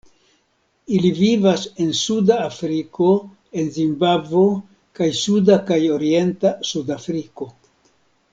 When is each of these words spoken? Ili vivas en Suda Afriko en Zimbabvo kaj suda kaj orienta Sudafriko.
Ili 0.99 1.09
vivas 1.17 1.65
en 1.83 1.91
Suda 1.99 2.37
Afriko 2.45 3.09
en 3.63 3.69
Zimbabvo 3.77 4.47
kaj 5.01 5.11
suda 5.21 5.61
kaj 5.69 5.81
orienta 5.99 6.55
Sudafriko. 6.73 7.53